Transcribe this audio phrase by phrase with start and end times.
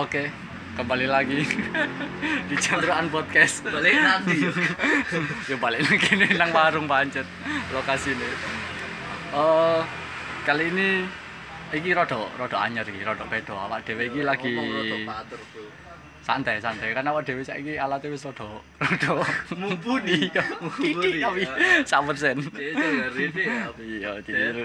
[0.00, 0.32] Oke,
[0.80, 1.44] kembali lagi
[2.48, 3.60] di Candroan Podcast.
[3.68, 4.48] balik nanti
[5.52, 7.28] ya balik lagi nih nang warung pancet
[7.68, 8.28] lokasi ini.
[9.36, 9.84] Oh,
[10.48, 11.04] kali ini
[11.76, 13.52] iki rada rada anyar iki, rada beda.
[13.52, 14.56] Awak dhewe iki lagi
[16.24, 18.48] santai santai karena awak dhewe saiki alatnya wis rada
[18.80, 19.12] rada
[19.60, 21.28] mumpuni iya Mumpuni, ya.
[21.84, 22.48] 100%.
[22.56, 24.64] ya Iya, tiru.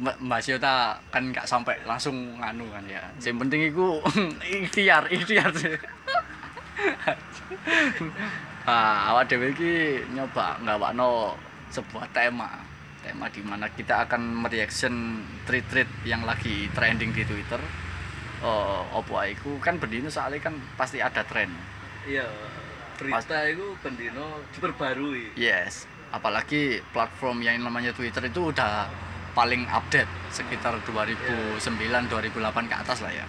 [0.00, 3.02] Mbak Syota kan nggak sampai langsung nganu kan ya.
[3.22, 3.86] Yang penting itu
[4.66, 5.74] ikhtiar, ikhtiar sih.
[8.70, 11.38] ah, awak dhewe iki nyoba ngawakno
[11.70, 12.50] sebuah tema.
[13.04, 17.60] Tema di mana kita akan mereaction tweet-tweet yang lagi trending di Twitter.
[18.44, 21.48] Oh, opo iku kan bendino soalnya kan pasti ada tren.
[22.04, 22.28] iya
[23.00, 28.86] berita itu pendino diperbarui Yes, apalagi platform yang namanya Twitter itu udah
[29.34, 31.58] paling update sekitar 2009
[32.08, 33.26] 2008 ke atas lah ya.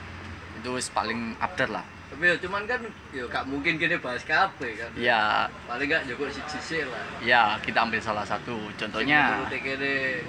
[0.57, 1.85] Itu paling update lah.
[2.05, 2.79] tapi ya cuman kan
[3.11, 7.81] ya gak mungkin gini bahas kafe kan Ya, paling gak si sisi lah ya kita
[7.81, 8.55] ambil salah satu.
[8.77, 10.21] Contohnya kene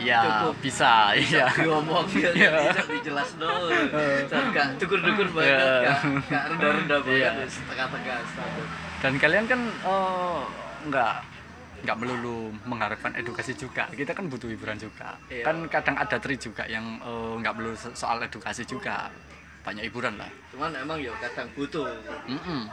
[0.00, 0.54] ya cukup.
[0.64, 1.44] bisa, iya.
[1.52, 3.68] diomong ya bisa dijelas dong
[4.48, 5.94] gak dukur-dukur banget Iya.
[6.24, 7.30] gak, rendah-rendah banget Iya.
[7.44, 8.68] wis tengah-tengah status
[9.02, 10.40] Dan kalian kan eh,
[10.88, 11.14] nggak
[11.80, 13.88] nggak melulu mengharapkan edukasi juga.
[13.88, 15.16] Kita kan butuh hiburan juga.
[15.26, 15.44] Iya.
[15.44, 19.08] Kan kadang ada tri juga yang eh, nggak melulu so- soal edukasi juga.
[19.60, 20.30] Banyak hiburan lah.
[20.50, 21.84] cuman emang ya kadang butuh
[22.24, 22.64] Mm-mm.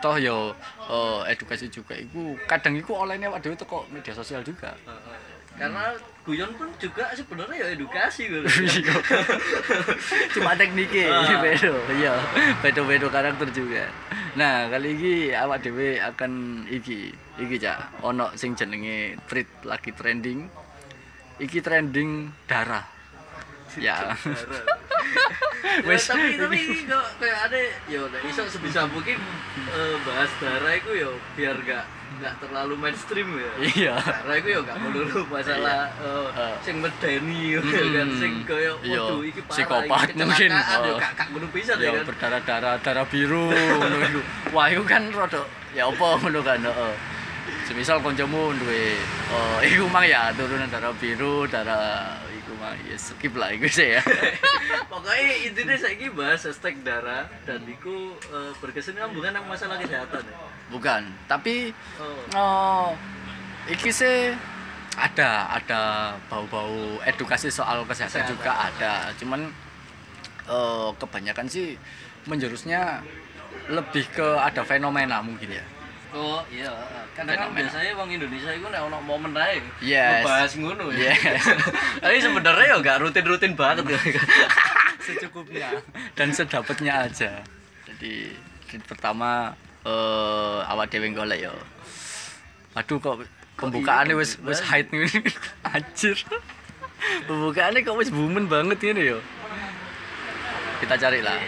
[0.00, 0.56] Toh yo
[0.88, 4.72] eh, edukasi juga iku kadang iku olehnya waktu itu kok media sosial juga.
[4.86, 5.27] Heeh.
[5.58, 5.84] Karena
[6.22, 8.46] guyon pun juga sebenarnya ya edukasi gitu
[8.78, 8.94] Iya.
[10.34, 11.40] Cuma tekniknya Ah.
[11.40, 11.72] beda.
[11.90, 12.14] Iya,
[12.60, 13.90] beda-beda karakter juga.
[14.34, 16.32] Nah, kali ini awak dhewe akan
[16.64, 20.46] iki iki cak ono sing jenenge tweet lagi trending.
[21.38, 22.10] Iki trending
[22.44, 22.86] darah.
[23.74, 24.14] Ya.
[25.88, 29.18] Ya, tapi tapi kok kayak ada ya udah iso sebisa mungkin
[29.66, 31.84] eh, bahas darah itu ya biar gak
[32.18, 33.94] gak terlalu mainstream ya Iya.
[33.96, 36.54] darah itu ya gak melulu masalah eh, Eh.
[36.60, 38.16] sing medeni ya kan Hmm.
[38.16, 40.50] sing kaya Iya, waduh iki parah psikopat iki mungkin.
[40.50, 40.96] ya Oh.
[40.96, 44.20] gak gak ngono pisan ya Ya kan berdarah-darah, darah biru ngono iku.
[44.50, 46.92] Wah, iku kan rada ya apa ngono kan, heeh.
[47.68, 48.96] Semisal kancamu duwe
[49.32, 53.96] oh iku mang ya turunan darah biru, darah iku mang ya skip lah iku sih
[53.96, 54.02] ya.
[54.92, 60.36] pokoknya intinya saya bahas hashtag darah dan itu eh, berkesinambungan dengan masalah kesehatan ya
[60.68, 62.36] Bukan, tapi oh.
[62.36, 62.88] oh
[63.72, 64.36] iki sih
[64.98, 65.80] ada ada
[66.28, 68.32] bau-bau edukasi soal kesehatan, Kesehatan.
[68.36, 68.92] juga ada.
[69.16, 69.40] Cuman
[70.48, 71.76] eh, kebanyakan sih
[72.28, 73.00] menjurusnya
[73.72, 75.64] lebih ke ada fenomena mungkin ya.
[76.08, 76.72] Oh iya,
[77.12, 77.52] kan Fenomena.
[77.52, 79.60] biasanya orang Indonesia itu nek ono momen ae.
[79.84, 80.24] Yes.
[80.24, 81.12] Ngebahas ngono ya.
[81.12, 81.44] Yes.
[82.02, 84.00] Tapi sebenarnya ya enggak rutin-rutin banget ya.
[85.08, 85.68] secukupnya
[86.12, 87.40] dan sedapatnya aja
[87.88, 88.36] jadi
[88.84, 89.56] pertama
[89.88, 91.54] eh awak dhewe golek yo
[92.76, 93.24] aduh kok
[93.56, 95.08] pembukaannya iya, wis wis height nih
[95.72, 96.18] anjir
[97.24, 99.18] pembukaannya kok wis bumen banget ini yo
[100.84, 101.40] kita cari lah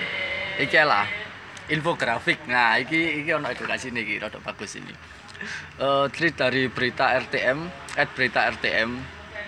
[0.57, 1.05] iki lah
[1.71, 2.45] infografik.
[2.51, 4.93] Nah iki iki ono edukasi nih iki rada bagus ini.
[5.81, 7.59] Eh tweet dari berita RTM
[7.97, 8.91] at berita RTM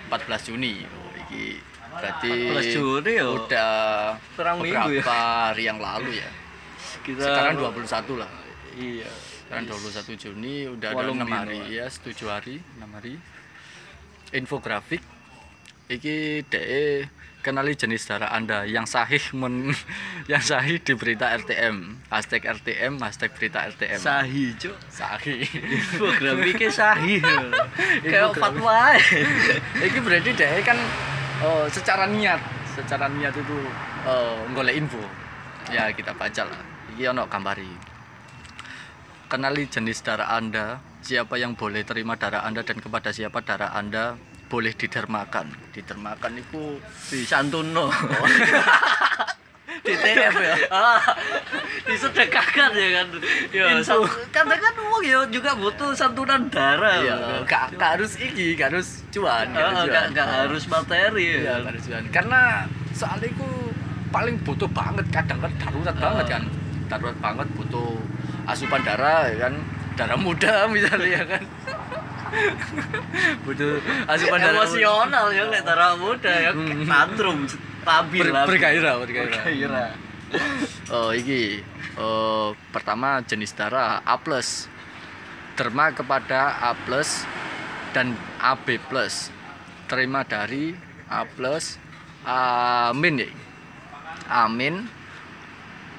[0.09, 0.81] 14 Juni.
[0.81, 1.59] Oh, iki
[1.93, 3.25] berarti 14 Juni ya?
[3.29, 3.71] udah
[4.33, 5.03] Perang beberapa minggu ya?
[5.05, 6.29] hari yang lalu ya.
[7.03, 8.31] Kita sekarang 21 lah.
[8.73, 9.11] Iya.
[9.43, 13.13] sekarang 21 Juni udah ada Walung 6 dino, hari ya 7 hari 6 hari.
[14.33, 15.03] Infografik
[15.93, 17.05] iki DE
[17.43, 19.75] kenali jenis darah Anda yang sahih men
[20.31, 24.71] yang sahih di berita RTM hashtag RTM hashtag berita RTM Sahih, Cuk.
[24.87, 25.43] sahih.
[25.51, 27.19] Infografiknya sahih.
[27.99, 28.95] Kayak fatwa.
[29.85, 30.79] iki berarti DE kan
[31.43, 32.39] eh, secara niat
[32.73, 33.57] secara niat itu
[34.07, 35.03] eh, golek info.
[35.67, 36.61] Ya kita baca lah.
[36.95, 37.67] Iki ono gambari.
[39.27, 44.15] Kenali jenis darah Anda, siapa yang boleh terima darah Anda dan kepada siapa darah Anda
[44.53, 45.49] boleh didermakan.
[45.73, 46.77] Didermakan itu
[47.09, 47.89] Di Santuno.
[49.83, 50.55] di TF ya.
[50.69, 51.01] Ah,
[51.83, 53.07] disedekahkan ya kan.
[53.49, 53.65] Ya,
[54.29, 57.01] karena kan uang ya juga butuh santunan darah.
[57.01, 57.41] ya, kan.
[57.43, 59.89] gak, gak harus iki, gak harus cuan, gak harus Ah, cuan.
[59.89, 61.53] nggak nggak harus materi Iya, ya.
[61.57, 62.03] gak harus cuan.
[62.13, 62.41] Karena
[62.93, 63.47] soalnya itu
[64.07, 66.43] paling butuh banget kadang kan darurat banget kan.
[66.87, 67.89] Darurat banget butuh
[68.45, 69.53] asupan darah ya kan.
[69.97, 71.43] Darah muda misalnya ya kan.
[73.45, 73.77] butuh
[74.09, 76.85] asupan darah emosional ya nek darah muda ya Hmm.
[76.85, 79.89] tantrum stabil Ber- lah bergairah, bergairah.
[80.89, 81.61] Oh, iki
[81.93, 84.17] eh, pertama jenis darah A+.
[85.53, 86.73] Derma kepada A+
[87.93, 88.81] dan AB+.
[89.85, 90.73] Terima dari
[91.05, 91.21] A+,
[92.25, 92.39] A
[92.97, 93.29] min ya.
[94.25, 94.89] amin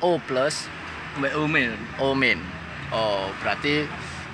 [0.02, 0.66] O plus
[1.22, 1.70] Mbak Umi.
[2.02, 2.42] O min
[2.90, 3.86] oh berarti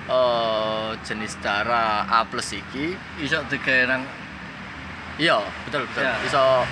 [0.09, 4.01] eh jenis darah A plus iki Iso digawe nang
[5.17, 5.37] iya
[5.67, 6.17] betul betul Ya.
[6.23, 6.65] bisa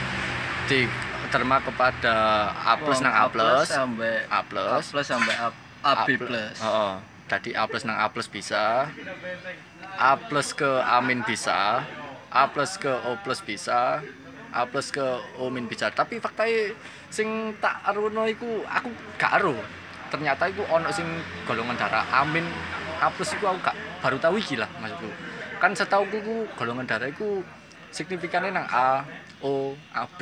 [0.66, 2.16] diterima kepada
[2.54, 5.48] A plus nang A plus sampai A A plus plus sampai A,
[5.86, 6.58] A B plus.
[6.58, 6.94] Heeh.
[7.30, 8.90] Tadi A plus nang A plus bisa.
[10.00, 11.86] A plus ke A min bisa.
[12.34, 14.02] A plus ke O plus bisa.
[14.50, 15.06] A plus ke
[15.38, 15.94] O min bisa.
[15.94, 16.74] Tapi faktanya
[17.14, 18.90] sing tak aruno iku aku
[19.22, 19.54] gak aru.
[20.10, 21.06] Ternyata iku ono sing
[21.46, 22.26] golongan darah A
[23.00, 25.07] min A plus iku aku gak baru tahu iki lah maksudku.
[25.57, 27.40] Kan setauku iku golongan darah iku
[27.90, 29.04] signifikannya nang A,
[29.40, 30.19] O, AB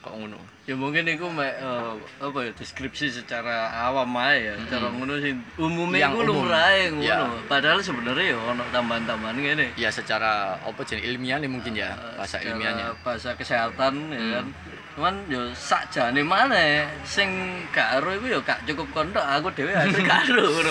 [0.00, 0.36] kok ngono.
[0.64, 4.54] Ya mungkin itu mek eh, apa ya deskripsi secara awam aja ya.
[4.66, 6.28] Cara ngono sih umumnya Yang umum.
[6.44, 7.04] lumrahe ngono.
[7.04, 7.24] Ya.
[7.46, 9.66] Padahal sebenarnya ya ono tambahan-tambahan ngene.
[9.74, 12.84] Ya secara apa jenis ilmiah nih mungkin ya bahasa Secara ilmiahnya.
[13.02, 14.32] bahasa kesehatan ya Hmm.
[14.32, 14.46] kan.
[14.90, 16.58] Cuman yo sakjane mana
[17.02, 17.30] sing
[17.70, 20.70] gak ero iku yo gak cukup kontok aku dhewe ada gak ero ngono.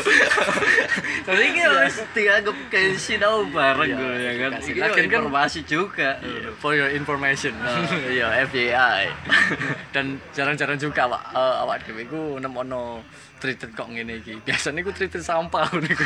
[1.26, 4.52] Jadi iki yo wis dianggap kayak sinau bareng Iya, ngono ya kan.
[4.60, 4.72] kasih.
[4.72, 6.10] Iki kan- informasi juga.
[6.20, 7.56] Iya, For your information,
[8.12, 9.02] iya FBI.
[9.96, 13.02] Dan jarang-jarang juga awak eh, awak dhewe iku nemono
[13.40, 14.36] treated kok ngene iki.
[14.44, 16.04] Biasanya iku treated sampah ngono iku.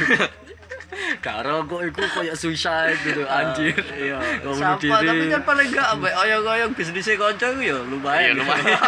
[1.19, 3.78] Karo kok iku koyo suicide gitu anjir.
[3.94, 4.92] Iya, bunuh diri.
[4.92, 8.22] tapi kan paling enggak ambek oyong-oyong bisnisnya konco ya lumayan.
[8.22, 8.80] Iya, lumayan.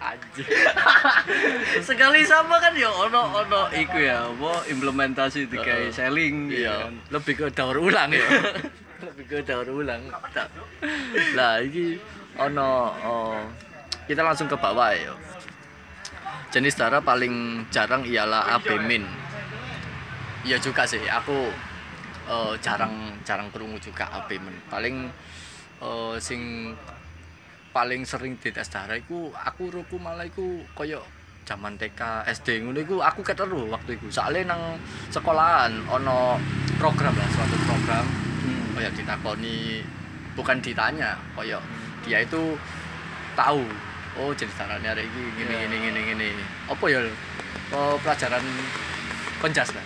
[0.10, 0.46] anjir.
[1.84, 6.94] Sekali sama kan ya ono ono iku ya, apa implementasi dikai selling gitu Iya, kan.
[7.12, 8.26] lebih ke daur ulang ya.
[9.06, 10.02] lebih ke daur ulang.
[11.36, 12.00] Lah iki
[12.40, 12.70] ono
[13.04, 13.40] oh,
[14.08, 15.14] kita langsung ke bawah ya.
[16.50, 19.06] Jenis darah paling jarang ialah AB min.
[20.40, 21.52] Iya juga sih, aku
[22.26, 24.56] eh, jarang jarang kerungu juga AB min.
[24.68, 24.96] Paling
[25.80, 26.72] eh, sing
[27.70, 30.98] paling sering dites darah iku aku ruku malah iku koyo
[31.46, 34.08] zaman TK SD ngono iku aku keteru waktu iku.
[34.08, 36.40] Soalnya nang sekolahan ono
[36.78, 38.06] program lah suatu program
[38.40, 38.72] Hmm.
[38.72, 39.84] kayak ditakoni
[40.32, 41.60] bukan ditanya kayak
[42.00, 42.56] dia itu
[43.36, 43.60] tahu
[44.16, 45.68] oh jenis darahnya ada ini gini Ya.
[45.68, 46.28] gini gini gini
[46.64, 47.04] apa ya
[47.76, 48.40] oh, pelajaran
[49.44, 49.84] penjas lah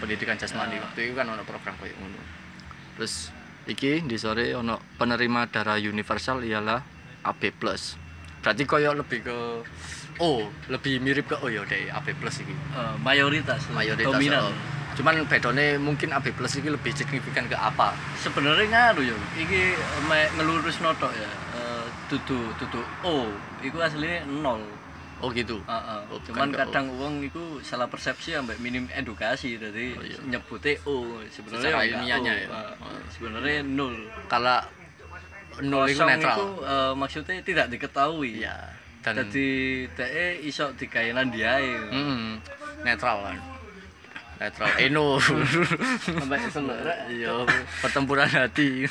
[0.00, 0.82] pendidikan jasmani Ya.
[0.82, 2.18] waktu itu kan ono program kayak ngono
[2.96, 3.28] terus
[3.66, 6.80] iki di sore ono penerima darah universal ialah
[7.22, 8.00] AB plus
[8.40, 9.38] berarti koyo lebih ke
[10.18, 14.40] oh lebih mirip ke oh ya deh AB plus iki Eh, mayoritas, mayoritas dominan.
[14.42, 14.54] oh.
[14.90, 19.16] cuman bedone mungkin AB plus iki lebih signifikan ke apa Sebenarnya ngaruh ya.
[19.38, 19.60] Iki
[20.06, 21.30] mek ngelurus notok ya.
[21.54, 23.28] Eh, tutu tutu O,
[23.60, 24.60] iku aslinya nol.
[25.20, 26.00] Oh gitu Heeh.
[26.06, 26.60] Oh, bukan Cuman ke O.
[26.62, 30.18] kadang uang itu salah persepsi ambek minim edukasi jadi Oh, iya.
[30.26, 30.94] nyebutnya O
[31.26, 32.40] sebenarnya ilmiahnya O.
[32.40, 32.48] ya.
[32.48, 32.98] Heeh.
[33.10, 33.94] Sebenarnya nol.
[34.26, 34.58] kalau
[35.60, 38.40] nol itu netral itu, eh, maksudnya tidak diketahui.
[38.40, 38.56] iya
[39.00, 39.48] dan Jadi
[39.90, 41.72] DE iso dikainan diae.
[41.88, 42.36] mm,
[42.82, 43.36] netral kan
[44.36, 47.08] netral eno Sampai selera.
[47.08, 47.44] iya
[47.80, 48.84] pertempuran hati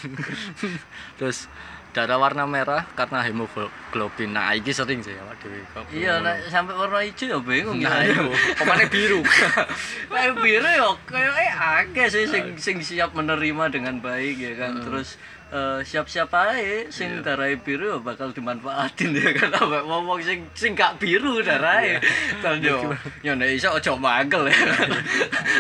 [1.18, 1.46] terus
[1.90, 7.02] darah warna merah karena hemoglobin nah iki sering sih awak dhewe Iya, nek sampai warna
[7.02, 8.14] hijau ya bingung nah ya.
[8.54, 9.26] pemane biru
[10.14, 14.86] Kayak biru ya kayak eh akeh sih sing sing siap menerima dengan baik ya kan.
[14.86, 15.18] Terus
[15.50, 20.72] eh, siap-siap aja sing darai biru ya bakal dimanfaatin ya kan ambek ngomong sing sing
[20.74, 21.98] gak biru darai.
[22.40, 24.58] Dan yo yo nek iso aja mangkel ya.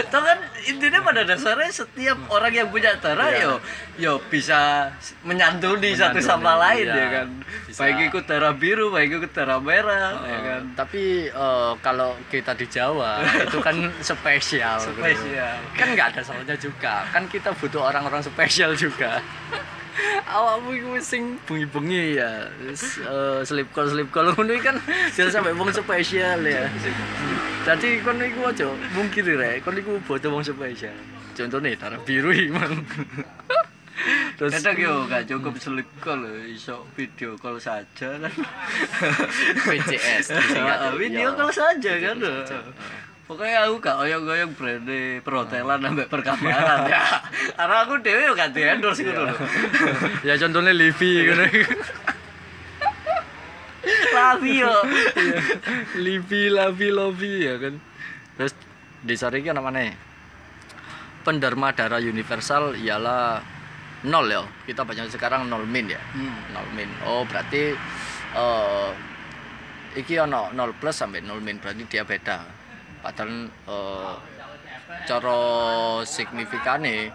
[0.08, 3.42] Toh kan intinya pada dasarnya setiap orang yang punya darah Iya.
[3.42, 3.54] yo
[3.98, 4.90] yo bisa
[5.22, 6.96] menyantuni satu sama Menyantuni, lain iya.
[6.96, 7.28] ya kan.
[7.66, 7.80] Bisa.
[7.80, 10.62] Baik ikut darah biru, baik ikut darah merah ya Eh, kan.
[10.76, 14.78] tapi eh, kalau kita di Jawa itu kan spesial.
[14.80, 15.58] Spesial.
[15.74, 19.18] kan nggak ada salahnya juga kan kita butuh orang-orang spesial juga
[20.30, 22.48] awakmu iku sing bengi-bengi ya.
[22.60, 24.32] Terus, eh, slip call slip call.
[24.36, 24.78] Ngono kan
[25.16, 26.70] jangan sampai wong spesial ya.
[27.68, 30.96] Jadi kon iku aja mungkin rek kon iku butuh wong spesial.
[31.36, 32.84] Contohnya darah biru imang
[34.40, 38.32] terus Kadang yo gak cukup selip call iso video call saja kan.
[39.68, 40.32] VCS
[40.96, 42.18] video call saja kan.
[43.30, 44.90] Pokoknya aku gak oyong-oyong brand
[45.22, 47.22] perhotelan sampai perkamaran ya.
[47.54, 49.38] Karena aku dewe yo gak endorse gitu lho.
[50.26, 51.46] ya contohnya Livi ngono
[54.18, 54.74] Lavi yo.
[55.14, 55.40] Iya.
[56.02, 57.78] Livi, Lavi, Lovi ya kan.
[58.34, 58.54] Terus
[59.06, 59.94] di sari iki namanya
[61.22, 63.46] penderma darah universal ialah
[64.10, 64.42] nol ya.
[64.66, 66.02] Kita banyak sekarang nol min ya.
[66.18, 66.58] Hmm.
[66.58, 66.90] Nol min.
[67.06, 67.78] Oh berarti
[68.34, 68.90] eh
[70.02, 72.59] iki ono nol plus sampai nol min berarti dia beda.
[73.00, 74.16] Padahal eh
[75.06, 75.40] cara
[76.04, 77.10] signifikane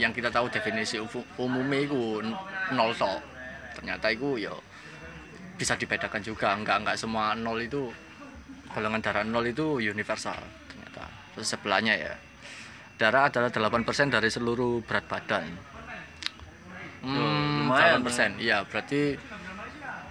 [0.00, 0.96] yang kita tahu definisi
[1.36, 2.20] umumnya itu
[2.72, 3.20] nol tok.
[3.76, 4.54] Ternyata itu ya
[5.58, 6.56] bisa dibedakan juga.
[6.56, 7.92] Enggak enggak semua nol itu
[8.72, 10.38] golongan darah nol itu universal
[10.70, 11.04] ternyata.
[11.36, 12.14] Terus sebelahnya ya
[12.96, 15.44] darah adalah 8% dari seluruh berat badan.
[17.02, 19.18] Hmm, lumayan 8% iya berarti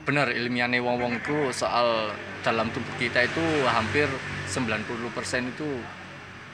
[0.03, 2.11] benar ilmiahnya wong-wong itu soal
[2.43, 4.11] dalam tubuh kita itu hampir
[4.51, 5.69] 90% itu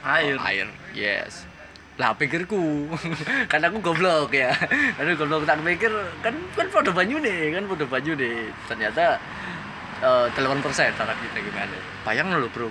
[0.06, 0.38] air.
[0.38, 0.66] Oh, air.
[0.94, 1.42] Yes.
[1.98, 2.86] Lah pikirku.
[3.50, 4.54] Kan aku goblok ya.
[5.02, 5.90] Aku goblok tak pikir.
[6.22, 9.18] Kan kan pada banyu nih kan pada banyu nih ternyata
[10.38, 11.74] delapan persen darah kita gimana?
[12.06, 12.70] Bayang lo bro.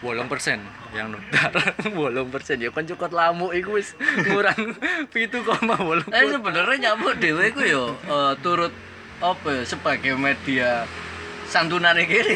[0.00, 0.64] Bolong persen.
[0.96, 1.68] Yang darah
[2.00, 2.64] bolong persen.
[2.64, 3.92] Ya kan cukup lamuk iku wis.
[4.00, 4.72] Ngurang
[5.12, 8.72] pitu koma bolong Eh sebenarnya nyamuk dhewe ku yo eh, turut
[9.20, 10.88] apa ya sebagai media
[11.54, 12.34] santunan kene.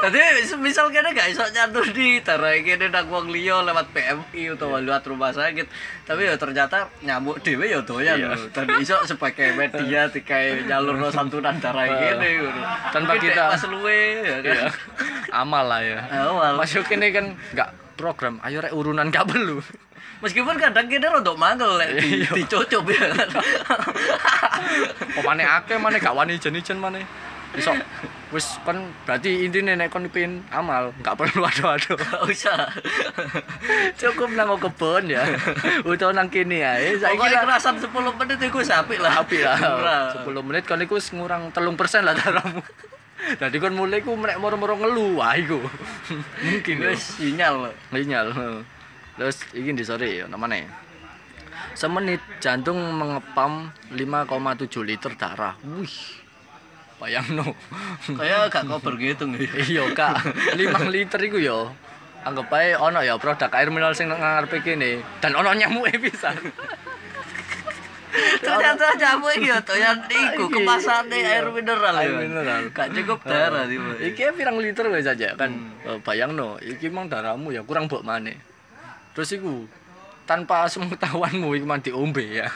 [0.00, 0.18] Dadi
[0.64, 5.04] misal kene gak iso nyantun di tarai kene nang wong liya lewat PMI utawa lewat
[5.04, 5.68] rumah sakit.
[6.02, 8.32] Tapi ya ternyata nyamuk dhewe ya doyan Iya.
[8.56, 12.62] Dan iso sebagai media dikai nyalurno santunan tarai kene ngono.
[12.88, 14.42] Tanpa Iki dek kita- pas luwe ya kan.
[14.48, 14.68] Iya.
[15.32, 16.56] amal lah ya Awal.
[16.56, 19.64] masuk ini kan nggak program ayo rek urunan gak perlu
[20.20, 22.30] Meskipun kadang kene rodok mangkel lek di, Iya.
[22.36, 23.28] dicucup ya kan.
[25.18, 27.00] mana akeh mana gak wani ijen-ijen mana
[27.52, 27.72] iso
[28.32, 32.64] wis kan berarti intinya nek kon pin amal nggak perlu ado-ado Gak usah.
[34.00, 35.20] cukup nang kebon ya
[35.88, 39.20] utawa nang kene ae saiki Pokoknya lah kerasan 10 menit itu sapik lah.
[39.20, 40.04] api lah Murah.
[40.24, 42.64] 10 menit kon iku ngurang telung persen lah darahmu
[43.36, 45.60] Jadi kon mulai ku mek moro-moro ngeluh wah iku.
[46.42, 46.90] Mungkin ya.
[46.90, 47.70] Wis sinyal.
[47.92, 48.26] Sinyal.
[49.14, 50.66] Terus iki di sore ya namanya.
[51.76, 55.54] Semenit jantung mengepam 5,7 liter darah.
[55.62, 56.21] Wih.
[57.02, 57.42] Bayangno.
[58.06, 60.22] Kayak gak kober gitu iya, Kak.
[60.54, 61.66] 5 liter iku ya.
[62.22, 66.38] Anggap ae ono ya produk air mineral sing ngarepe kene dan ono nyamuke pisan.
[68.38, 71.40] Ternyata nyamuk iki ya toyan iku Iki, kemasane iya.
[71.40, 71.94] air mineral.
[71.96, 72.18] Air ya.
[72.22, 72.62] mineral.
[72.70, 73.80] Gak cukup darah sih.
[73.80, 75.50] Iki pirang liter wae saja kan.
[75.82, 78.36] Eh, Bayangno, iki mang darahmu ya kurang mbok maneh.
[79.16, 79.64] Terus iku
[80.28, 82.48] tanpa sepengetahuanmu iku mang diombe ya.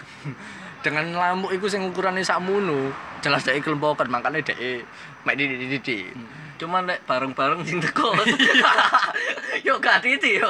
[0.87, 4.87] Dengan lamuk iku sing ukurane sakmono, jelas dhek kelempokan makane dhek
[5.26, 6.14] mek didik-didik.
[6.62, 8.14] Cuman nek bareng-bareng sing teko.
[9.66, 10.47] Yo gak titi yo.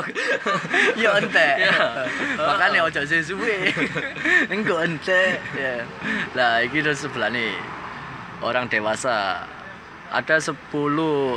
[1.25, 1.57] Entek.
[1.57, 2.05] Ya.
[2.37, 3.73] Makane ojo sesuwe.
[4.53, 5.41] Engko entek.
[5.57, 5.89] Ya.
[6.37, 7.57] Lah iki terus sebelah nih.
[8.45, 9.49] Orang dewasa
[10.13, 10.53] ada 10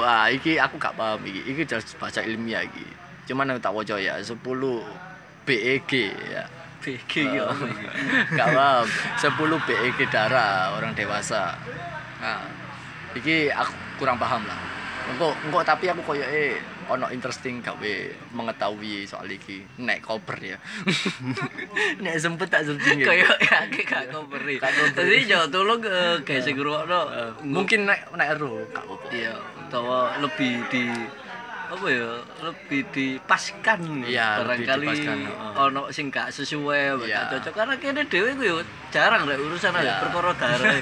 [0.04, 1.56] ah iki aku gak paham iki.
[1.56, 2.84] Iki jelas baca ilmiah iki.
[3.32, 4.36] Cuman aku tak waca ya 10
[5.48, 5.92] BEG
[6.36, 6.59] ya.
[6.80, 7.48] BG yo.
[8.40, 8.86] Gak paham.
[9.16, 11.56] 10 BEG darah orang dewasa.
[12.20, 12.44] Nah,
[13.14, 14.60] iki aku kurang paham lah.
[15.10, 16.54] Engko engko tapi aku koyo eh
[16.90, 17.94] ono interesting gawe
[18.34, 20.58] mengetahui soal iki nek koper ya.
[22.04, 23.06] nek sempet tak ya.
[23.06, 24.58] Kayak ya gak koberi.
[24.58, 24.98] Gak koberi.
[24.98, 29.08] Jadi yo tolong eh, kayak sing ngrungokno Eh, mungkin nek nek ero gak apa-apa.
[29.14, 29.34] iya
[29.66, 30.86] utawa lebih di
[31.70, 32.10] apa ya
[32.42, 35.54] lebih dipaskan Iya, lebih barangkali heeh.
[35.54, 37.30] ono sing gak sesuai gak Iya.
[37.30, 38.58] cocok karena kene dhewe ku yo
[38.90, 40.02] jarang rek urusan Iya.
[40.02, 40.74] ada perkara darah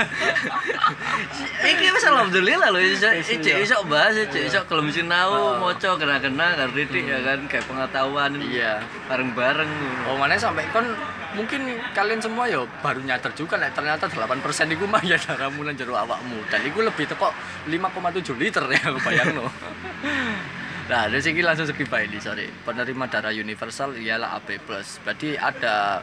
[1.75, 3.60] iki wis alhamdulillah lho iso iya.
[3.60, 8.79] iso bahas iso iso kelem sinau maca kena-kena ngerti ya kan kayak pengetahuan Iya.
[9.12, 9.72] bareng-bareng
[10.08, 10.88] Oh mana sampai kon
[11.36, 14.39] mungkin kalian semua ya baru nyadar juga nek ternyata 8%
[14.72, 17.36] iku mah ya darahmu nang jero awakmu dan iku lebih teko
[17.67, 19.51] 5,7 liter ya bayangno.
[20.88, 22.48] Nah, dari sini langsung skip aja nih, sorry.
[22.63, 24.56] Penerima darah universal ialah AB+.
[25.03, 26.00] Berarti ada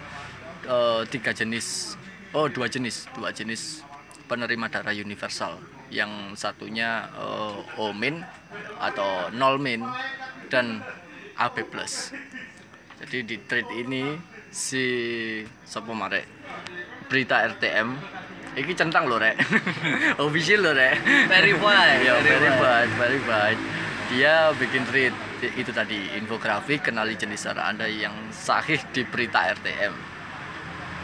[0.68, 1.96] eh, tiga jenis,
[2.36, 3.80] oh dua jenis, dua jenis
[4.28, 5.56] penerima darah universal.
[5.88, 8.20] Yang satunya eh, O min
[8.76, 9.80] atau nol min
[10.52, 10.84] dan
[11.40, 11.64] AB+.
[13.00, 14.20] Jadi di trade ini
[14.52, 14.84] si
[15.64, 16.28] sopo marek
[17.08, 17.88] berita RTM
[18.54, 19.34] iki centang lho rek
[20.24, 22.86] official lho rek Verified, ya verified.
[22.86, 23.83] verified verified
[24.14, 25.14] dia bikin tweet
[25.58, 29.92] itu tadi infografik kenali jenis darah anda yang sahih di berita RTM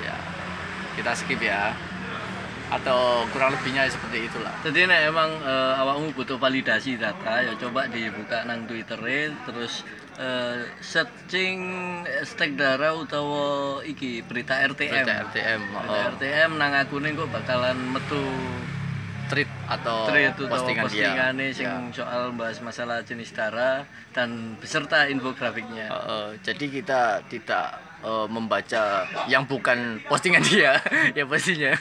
[0.06, 0.16] ya
[1.00, 1.72] kita skip ya.
[2.70, 4.54] Atau kurang lebihnya seperti itulah.
[4.62, 9.00] Jadi nek emang eh, awakmu butuh validasi data ya coba dibuka nang Twitter
[9.42, 9.82] terus
[10.14, 11.58] eh, searching
[12.06, 15.02] hashtag darah utawa iki berita RTM.
[15.02, 18.22] berita RTM Berita oh, RTM nang akune kok bakalan metu
[19.70, 21.54] atau utawa postingan dia.
[21.54, 21.78] sing Ya.
[21.94, 25.86] soal bahas masalah jenis darah dan beserta infografiknya.
[25.94, 30.82] Uh, jadi kita tidak uh, membaca yang bukan postingan dia.
[31.18, 31.78] Ya pastinya.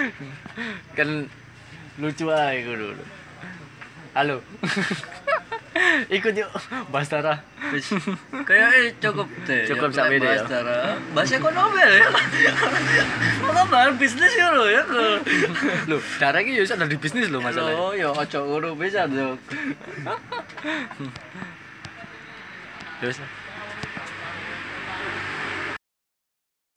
[0.96, 1.26] Kan
[2.00, 3.04] lucu aja dulu
[4.10, 4.42] halo
[6.16, 6.50] Ikut yuk,
[6.92, 7.08] Bahas
[8.44, 9.62] kayak eh cukup deh.
[9.68, 10.94] Cukup Ya, sampai bahas deh, ya.
[11.14, 12.08] bahas ekonomi ya.
[13.40, 14.82] Kalau bahas bisnis ya lo ya.
[15.86, 17.78] Loh, Dara ini ya iso dari bisnis loh masalahnya.
[17.78, 19.38] Lo ya ojo ngono bisa, Jok.
[23.00, 23.16] Terus